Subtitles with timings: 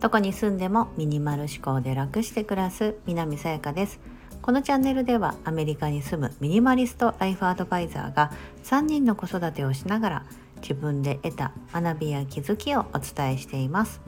[0.00, 4.00] どこに住んでもミニマル思考で楽して暮らす南さやかです。
[4.42, 8.32] このチャンネルではアメリカに住むミニマリストライフアドバイザーが
[8.64, 10.26] 3人の子育てをしながら
[10.60, 14.00] 自分で得た学びや気づきをお伝えしています。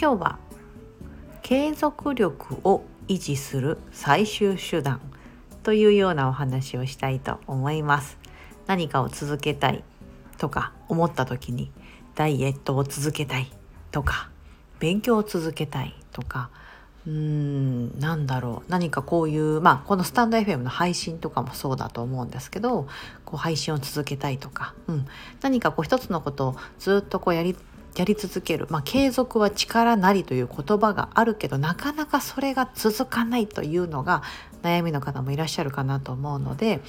[0.00, 0.38] 今日は
[1.42, 5.00] 継続力を維持する最終手段
[5.62, 8.18] というようなお話をしたいと思います。
[8.66, 9.84] 何かを続けたい
[10.42, 11.70] とか思った時に
[12.16, 13.48] ダイエットを続けたい
[13.92, 14.28] とか
[14.80, 16.50] 勉強を続けたいとか
[17.06, 22.88] うーんなんだろう何かこういうまあこのスタンド FM の配信とかもそうだと思うんですけど
[23.24, 25.06] こう配信を続けたいとか、うん、
[25.42, 27.56] 何かこう一つのことをずっとこうやり
[27.94, 34.24] やり続ける、まあ、継続は力なりという言葉があるけどなかなかそれが続かないというのが
[34.62, 36.80] 悩みの方もいらっしゃるかなと思うので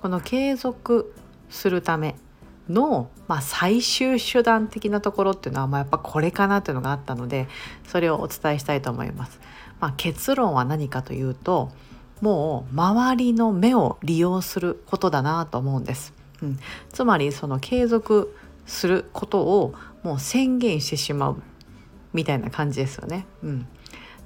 [0.00, 1.14] この継続
[1.50, 2.16] するため
[2.68, 7.48] の、まあ、最終手段的なところっていうのは、まあ、やっぱこれかなというのがあったので
[7.86, 9.40] それをお伝えしたいと思います。
[9.80, 11.70] まあ、結論は何かというと
[12.20, 16.14] もう周りの目を利用することだなと思うんです。
[16.42, 16.58] うん、
[16.90, 21.42] つまりその継続することをもう宣言してしまう
[22.12, 23.26] みたいな感じですよね。
[23.42, 23.68] うん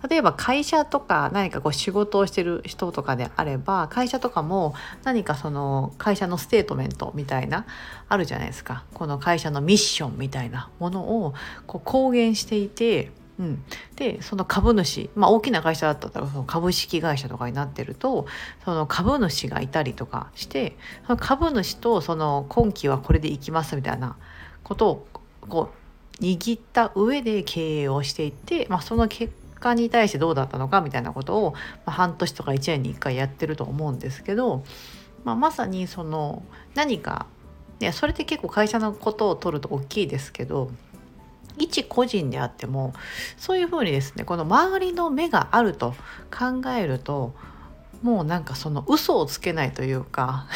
[0.08, 7.66] 例えば会社とか何かこう仕事をしてる人とかであれば会社とかも何かその会社のステートメントみたいな
[8.08, 8.84] あるじゃないですか。
[8.94, 11.34] この会社のミッションみたいなものを
[11.66, 13.64] こう公言していてうん、
[13.96, 18.26] でその株主、まあ、大きな会社だったらその株式会社とかになってると
[18.66, 24.16] その株主がいたりとかしてその株主とその今期はこれでいきますみたいな
[24.62, 25.06] ことを
[25.48, 25.70] こ
[26.20, 34.64] う握った上で経営をしていって、まあ、その結果に対してどうだったのかみたいなことを、まあ、半年とか1年に1回やってると思うんですけど、
[35.24, 36.42] まあ、まさにその
[36.74, 37.26] 何か
[37.78, 40.70] いやそれって結構会社のことを取ると大きいですけど
[41.58, 42.94] 一個人であっても
[43.36, 45.94] そういうふうにですねこの周りの目があると
[46.30, 47.34] 考えると
[48.02, 50.46] もうなんかその嘘をつけないというか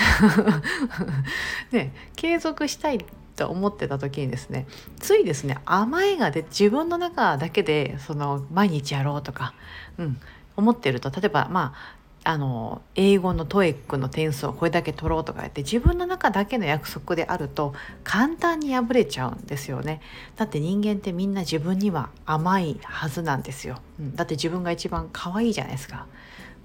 [1.73, 3.05] ね継続したいっ
[3.37, 4.67] と思ってた時にですね
[4.99, 9.55] ついですね甘えがで自分の中だけでその毎日やろうとか、
[9.99, 10.21] うん、
[10.57, 20.01] 思ってると例えばまああの英語のトエックの点数をこれだけ取ろうとかやって自分の中だけの約束であると簡単に破れちゃうんですよね。
[20.37, 26.07] だって人間ってみんな自分には甘いはずなんですよ、うん、だって自分が一番可愛いじゃないですか、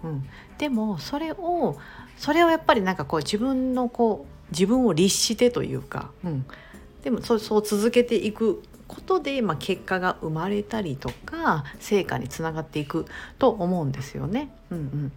[0.02, 1.78] うん、でもそれを
[2.18, 6.46] それをやっぱりなんかこう自分のこう自分を律してというか、うん、
[7.04, 13.06] でもそうそう続けていくことで、まあ、結果が生まれたりとか成果につながっていく
[13.38, 14.50] と思うんですよね。
[14.72, 15.12] うんうん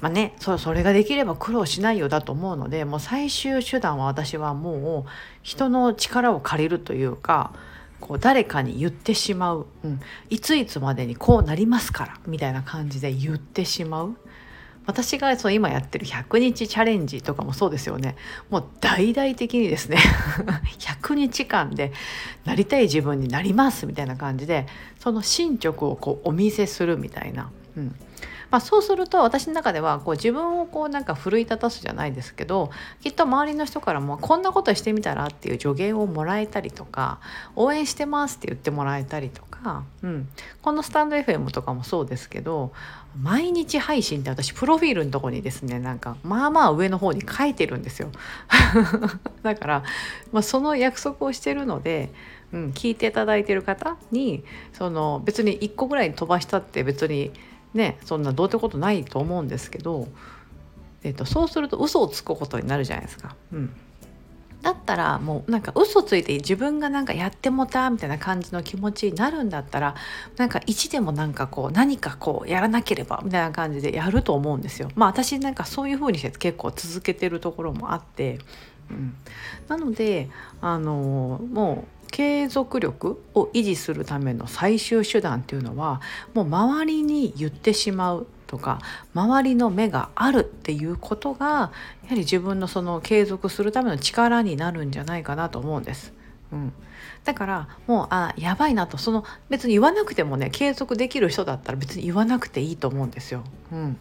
[0.00, 5.10] まあね、そそれができれば苦労しないよだと思うのでもう最終手段は私はもう
[5.42, 7.54] 人の力を借りるというか
[8.00, 14.16] こう誰かに言ってしまう、うん、いついつまでにこうなりますからみたいな感じで言ってしまう。
[14.86, 18.16] 私がそう今やってる100日チャレンジとかもそうですよね。
[18.50, 19.98] もう大々的にですね。
[20.78, 21.92] 100日間で
[22.44, 24.66] なりたい自分になりますみたいな感じで
[24.98, 27.96] その進捗をこうお見せするみたいな、うん。
[28.54, 32.70] まあ、そうすると私の中ではこう自分をこうなんか奮い立たすじゃないですけど
[33.02, 37.18] きっと周りの人からもこんなことしてみたらっていう助言をもらえたりとか
[37.56, 40.28] 応援してますって言ってもらえたりとか、うん、
[40.62, 42.70] このスタンド FM とかもそうですけど
[43.20, 48.12] 毎日配信って私プロフィールのとこにですねなんかまあまあ上の方に書いてるんですよ。
[49.42, 49.82] だから、
[50.30, 52.12] まあ、その約束をしてるので、
[52.52, 57.32] うん、聞いていただいてる方にその別に1個ぐらい飛ばしたって別に
[57.74, 60.08] ねそんなどうってことないと思うんですけど、
[61.02, 63.36] えっと、そうすると嘘をつくことになるじゃないですか。
[63.52, 63.70] うん
[64.64, 69.94] だったらもうなんか嘘ついて自分がなんかやってもたみたいな感じの気持ちになるんだったら
[70.38, 74.88] なんか1でもなんかこう何かこうやらなければみたいな感じでやると思うんですよ。
[74.94, 78.38] まあ私なんかそういう風にして結構続けてるところもあって、
[78.90, 79.14] うん、
[79.68, 80.28] なので
[80.60, 86.00] あのもう継続力を維持するための最終手段っていうのは
[86.32, 88.78] もう周りに言ってしまうとか
[89.14, 91.70] 周りの目があるっていうことがやは
[92.10, 96.12] り自分のその継続するための力になるんじゃないかなと思うんです。
[96.52, 96.72] うん、
[97.24, 103.42] だからもうあやばいなとその別に言わなくてもね継続できる人だったら別に言わなくていいと思うんですよ。
[103.72, 103.98] うん、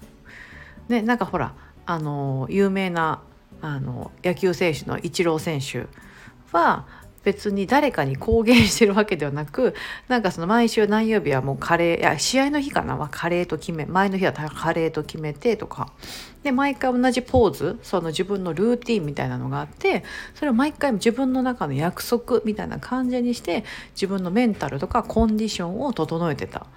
[0.87, 1.55] ねなんかほら
[1.87, 3.21] あの有名な
[3.63, 5.87] あの野球選手のイチロー選手
[6.51, 6.85] は
[7.23, 9.73] 別に誰かに公言してるわけではなく
[10.09, 15.93] なんかその毎週何曜日はもうカレーいや試合の日かなはカレーと決め前の日はカレーと決めてとか
[16.43, 20.03] で毎回同じポーズその自分のルーティンみたいなのがあって
[20.35, 23.63] それを毎回自分の中の約束みたいな感じにして
[23.95, 26.67] 自分のメンタルとかコンディションを整えてた。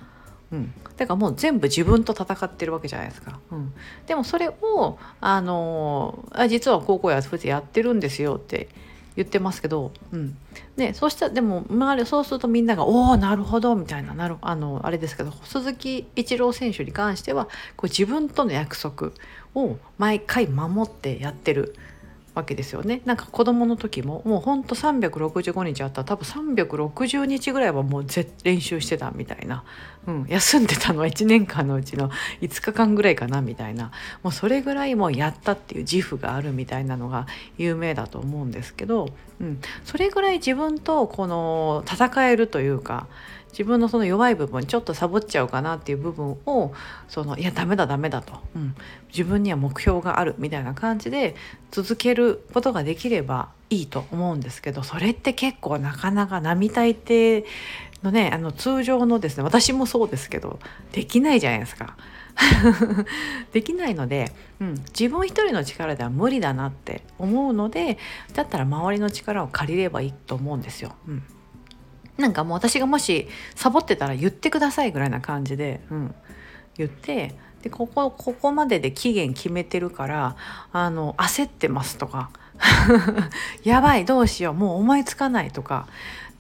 [0.52, 3.40] うん、だからもう全部自分と戦ってるわけじゃないですか。
[3.50, 3.72] うん、
[4.06, 8.68] でもそれをあのあ実は高校やふやってるんですよって
[9.16, 10.36] 言ってますけど、うん、
[10.76, 17.46] でそうしたらでも周りそうするとみんなが「おおなるほど」みたいななるあのあれですけど鈴木一郎選手に関しては
[17.76, 19.12] こう自分との約束
[19.54, 21.74] を毎回守ってやってる。
[22.36, 23.00] わけですよね。
[23.06, 26.02] なんか子供の時ももうほんと365日あった。
[26.02, 28.06] ら多分360日ぐらいはもう
[28.44, 29.64] 練習してたみたいな、
[30.06, 31.00] うん、休んでたの。
[31.00, 32.10] は1年間のうちの
[32.42, 33.90] 5日間ぐらいかなみたいな。
[34.22, 39.08] もうそれぐらいもうやったっていう自負があるみたいなのが有名だと思うんですけど、
[39.40, 43.06] うん、それぐらい自分とこの戦えるというか
[43.56, 46.74] 自分のその弱い部分ちょっとサボっちゃうかなっていう部分を
[47.08, 48.74] そのいやダメだダメだと、うん、
[49.08, 51.34] 自分には目標があるみたいな感じで
[51.70, 57.46] 続けることができればいいと思うんですけどそれって結構なかなか並大抵
[58.02, 60.58] のねあの通常のですね私もそうですけど
[60.92, 61.96] できないじゃないですか。
[63.54, 64.30] できないので、
[64.60, 67.96] うん、自分一人の力では無理だなって思うので
[68.34, 70.94] だったら周りの力を借りればいいと思うんですよ。
[71.08, 71.22] うん
[72.18, 76.14] なんかもう私がもしサボってたら言ってくださいぐらいな感じで、うん、
[76.76, 80.36] 言ってでここここまでで期限決めてるから
[80.72, 82.30] あの焦ってますとか。
[83.64, 85.86] やばいどうしようもう思いつかないとか。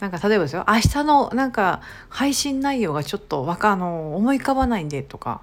[0.00, 1.80] なんか例えばですよ明日のなんか
[2.10, 5.40] 配信内容がちょっとわかあの思い浮かばないんでとか、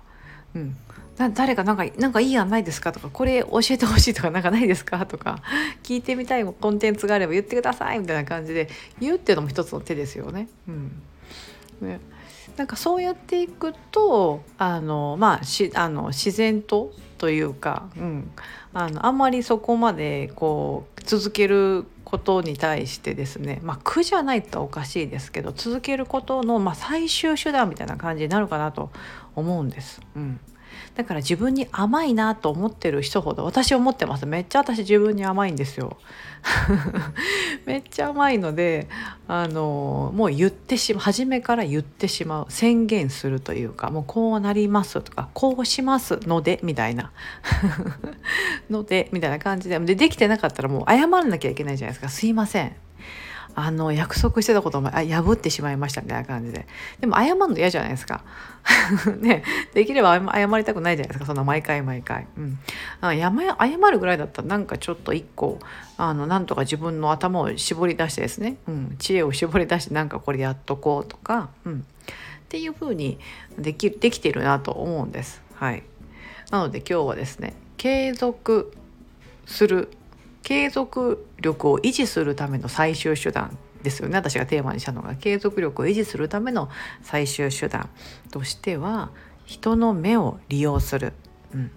[0.54, 0.78] うん、
[1.16, 5.44] 誰かなんかなんかいい案ないですかとかこれ教えてほしいとかなんかないですかとか
[5.84, 8.68] 聞いてみたいコンテンツがあれば言ってくださいみたいな感じで
[9.00, 10.48] 言うっていうのも一つの手ですよね。
[10.68, 11.02] うん
[11.82, 12.00] ね
[12.58, 18.32] なんかそうやっていくとあの、まあ、しあの自然とというか、うん、
[18.74, 28.92] あのあんまりそこまでこう続けることに対してですね、まあ、苦じゃないとおかしいですけど続けることの、まあ、最終手段みたいな感じになるかなと
[29.36, 30.02] 思うんです。
[30.16, 30.40] うん
[30.96, 34.26] だから自分に甘いなと思ってる人ほど私思ってます。
[34.26, 35.98] めっちゃ私自分に甘いんですよ。
[37.66, 38.88] めっちゃ甘いので
[39.28, 47.12] あのもう言ってしまう初めから言ってしまう宣言するというかもうこうなりますとかこうしますのでみたいな。
[48.70, 52.10] のでみたいな感じででできてなかったらもう謝らなきゃいけないじゃないですか。
[52.10, 52.76] すいません。
[53.56, 56.66] あの約束してたことを破ってしまいましたみたいな感じで。
[57.00, 58.24] でも謝るの嫌じゃないですか。
[59.20, 61.26] ねできれば謝りたくないじゃないですか。
[61.26, 62.60] そんな毎回毎回、うん、
[63.02, 63.30] 謝
[63.92, 65.60] るぐらいだったらなんかちょっと一個
[65.98, 71.84] あのなんとか自分の頭を絞り出してですね、うん、知恵を絞り出してなんかこれやっとこうとか、うん、っ
[72.50, 73.20] ていうふうに
[73.58, 75.42] できできてるなと思うんです。
[75.56, 75.84] はい。
[76.52, 78.74] なので今日はですね継続
[79.46, 79.90] する
[80.44, 84.16] 継続力を維持するための最終手段ですよね。
[84.18, 86.70] 私がテーマにしたのが継続力を維持するための
[87.02, 87.90] 最終手段
[88.32, 89.12] としては
[89.46, 91.14] 人の目を利用する、
[91.54, 91.72] うん、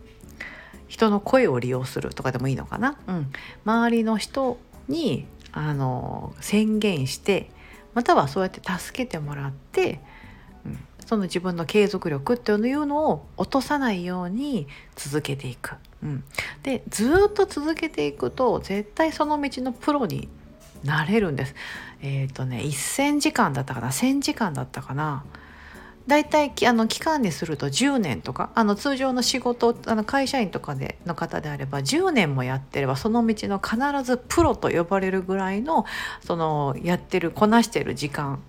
[0.89, 3.33] 人の声を利用するとかでもいいのかな、うん、
[3.65, 4.59] 周りの人
[4.89, 7.51] にあの宣言して
[7.95, 9.99] またはそうやって助けてもらって、うん、
[11.07, 14.67] その自分の継続力っていうのを落とさないように
[14.97, 15.77] 続けていく。
[16.03, 16.25] うん、
[16.63, 20.29] でずっと続けていくと絶対その道のプロに
[20.85, 21.55] なれるんです。
[22.03, 25.25] えっ、ー、とね1,000時間だったかな1,000時間だったかな。
[26.07, 35.85] だいたいあの期間にすると10年とかあの通常の仕事あの会社員とかでの方であれば10年もやってればその道の必ずプロと呼ばれるぐらいの
[36.21, 38.41] そのやってるこなしてる時間、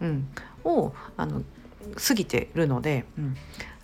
[0.00, 0.28] うん、
[0.64, 1.42] をあの
[1.96, 3.36] 過ぎてるので、うん、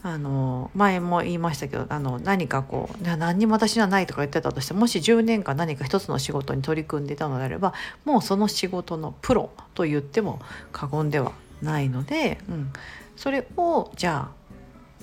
[0.02, 10.40] あの前も言いましたけどあの何かこう何にも私にはないとか言ってたとしてもし10年間何か一つの仕事に取り組んでいたのであればもうその仕事のプロと言っても
[10.72, 12.72] 過言ではないので、うん、
[13.16, 14.40] それをじゃあ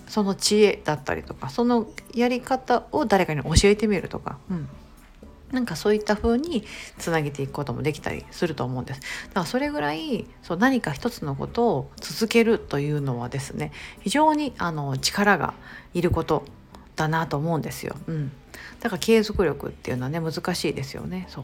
[0.08, 4.70] その知恵だったりとかそのやり方を誰かに教えてみるとか、うん、
[5.52, 6.66] なんかそういった風に
[6.98, 9.00] つなげていくこともできたりすると思うんです。
[9.00, 15.54] だからそれぐらいそう何か一つのことを続けるというのはですね非常にあの力が
[15.94, 16.44] いること
[16.96, 17.96] だなと思うんですよ。
[18.08, 18.32] うん、
[18.82, 21.26] だから継続力っていうのはね難しいですよね。
[21.30, 21.44] そう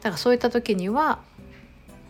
[0.00, 1.20] だからそういった時には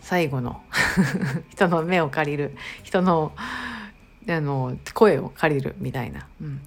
[0.00, 0.62] 最後の
[1.50, 6.60] 人の目を借りる人のあの声を借りるみたいな、うん、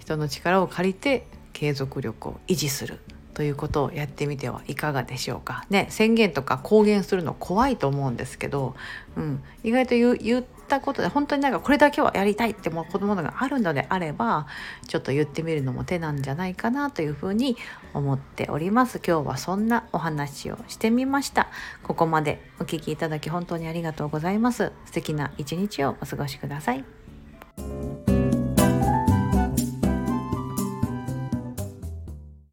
[0.00, 3.00] 人の力を借りて継続力を維持する
[3.36, 5.66] ということをやってみてはいかがでしょうか。
[5.68, 8.74] ね宣言とか公言するの怖いと思うんですけど、
[9.14, 14.46] うん、意外と言ったことで本当になんかこれだけはやりたいっても子供があるのであれば
[14.88, 17.58] ちょっと言ってみるのも手なんじゃないかなというふうに
[17.92, 19.02] 思っております。
[19.06, 21.48] 今日はそんなお話をしてみました。
[21.82, 24.72] ここまでお聴きいただき本当にありがとうございます。
[24.86, 27.95] 素敵な一日をお過ごしください。